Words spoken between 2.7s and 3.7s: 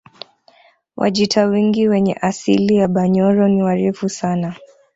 ya Banyoro ni